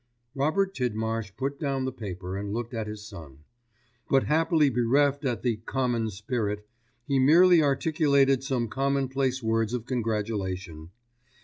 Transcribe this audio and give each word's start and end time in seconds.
Robert 0.33 0.73
Tidmarsh 0.73 1.31
put 1.37 1.59
down 1.59 1.85
the 1.85 1.91
paper 1.91 2.35
and 2.35 2.51
looked 2.51 2.73
at 2.73 2.87
his 2.87 3.05
son; 3.07 3.43
but 4.09 4.23
happily 4.23 4.67
bereft 4.67 5.23
at 5.25 5.43
the 5.43 5.57
Comic 5.57 6.11
Spirit, 6.11 6.65
he 7.05 7.19
merely 7.19 7.61
articulated 7.61 8.43
some 8.43 8.67
commonplace 8.67 9.43
words 9.43 9.75
of 9.75 9.85
congratulation. 9.85 10.89